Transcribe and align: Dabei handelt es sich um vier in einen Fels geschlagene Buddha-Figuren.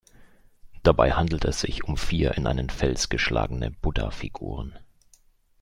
Dabei 0.81 1.11
handelt 1.11 1.45
es 1.45 1.59
sich 1.61 1.83
um 1.83 1.95
vier 1.95 2.31
in 2.33 2.47
einen 2.47 2.71
Fels 2.71 3.09
geschlagene 3.09 3.69
Buddha-Figuren. 3.69 4.79